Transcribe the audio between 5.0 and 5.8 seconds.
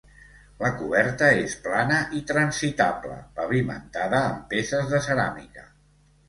ceràmica.